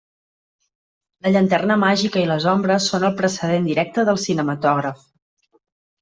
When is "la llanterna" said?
1.25-1.75